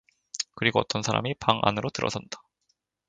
[0.55, 2.41] 그리고 어떤 사람이 방 안으로 들어선다.